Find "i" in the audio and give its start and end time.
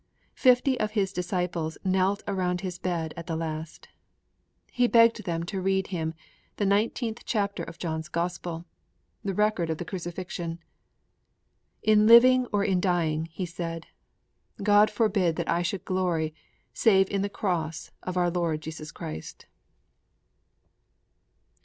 15.47-15.61